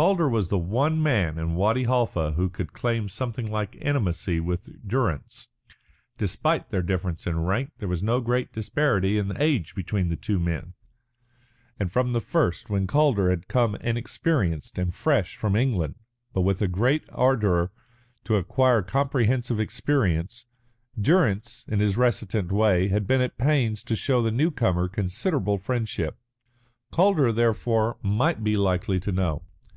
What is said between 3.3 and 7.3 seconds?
like intimacy with Durrance. Despite their difference